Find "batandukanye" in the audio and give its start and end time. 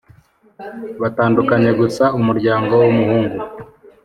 1.01-1.71